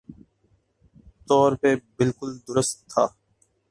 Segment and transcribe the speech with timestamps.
[1.29, 3.05] طور پہ بالکل درست تھا